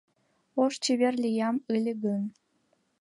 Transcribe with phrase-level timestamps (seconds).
[0.63, 2.21] Ош чевер лиям ыле гын